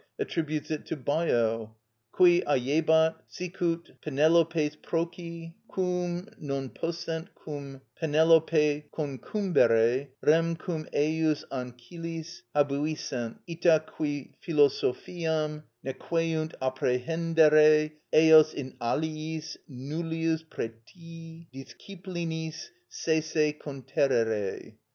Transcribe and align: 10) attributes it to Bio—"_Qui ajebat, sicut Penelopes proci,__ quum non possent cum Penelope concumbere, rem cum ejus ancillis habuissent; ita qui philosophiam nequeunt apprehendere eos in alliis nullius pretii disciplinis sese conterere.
10) 0.17 0.25
attributes 0.25 0.71
it 0.71 0.83
to 0.83 0.95
Bio—"_Qui 0.95 2.43
ajebat, 2.45 3.17
sicut 3.29 4.01
Penelopes 4.01 4.75
proci,__ 4.81 5.41
quum 5.67 6.27
non 6.39 6.69
possent 6.69 7.27
cum 7.35 7.81
Penelope 7.99 8.85
concumbere, 8.91 10.07
rem 10.23 10.55
cum 10.55 10.87
ejus 10.91 11.43
ancillis 11.51 12.41
habuissent; 12.55 13.37
ita 13.47 13.79
qui 13.85 14.33
philosophiam 14.43 15.61
nequeunt 15.85 16.55
apprehendere 16.59 17.91
eos 18.11 18.55
in 18.55 18.75
alliis 18.81 19.55
nullius 19.69 20.41
pretii 20.43 21.45
disciplinis 21.53 22.69
sese 22.89 23.53
conterere. 23.59 24.77